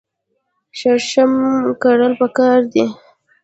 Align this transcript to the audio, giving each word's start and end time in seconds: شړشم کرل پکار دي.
شړشم 0.79 1.31
کرل 1.81 2.13
پکار 2.21 2.59
دي. 2.73 2.85